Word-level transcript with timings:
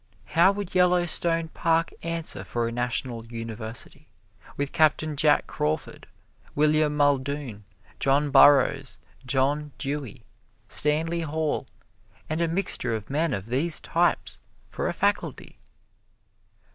How 0.25 0.51
would 0.51 0.73
Yellowstone 0.73 1.49
Park 1.49 1.93
answer 2.01 2.43
for 2.43 2.67
a 2.67 2.71
National 2.71 3.23
University, 3.27 4.07
with 4.57 4.71
Captain 4.71 5.15
Jack 5.15 5.45
Crawford, 5.45 6.07
William 6.55 6.97
Muldoon, 6.97 7.65
John 7.99 8.31
Burroughs, 8.31 8.97
John 9.27 9.73
Dewey, 9.77 10.23
Stanley 10.67 11.21
Hall 11.21 11.67
and 12.27 12.41
a 12.41 12.47
mixture 12.47 12.95
of 12.95 13.11
men 13.11 13.31
of 13.31 13.45
these 13.45 13.79
types, 13.79 14.39
for 14.71 14.87
a 14.87 14.93
faculty? 14.93 15.59